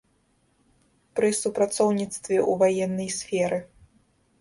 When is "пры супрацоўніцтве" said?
1.19-2.35